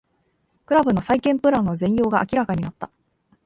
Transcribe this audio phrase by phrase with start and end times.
[0.65, 2.89] クラブの再建プランの全容が明らかになった